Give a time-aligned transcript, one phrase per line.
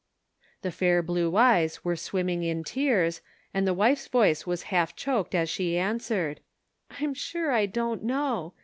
[0.63, 3.21] The fair blue eyes were swimming in tears,
[3.53, 6.39] and the wife's voice was half choked as she answered;"
[6.99, 8.55] I'm sure I don't know.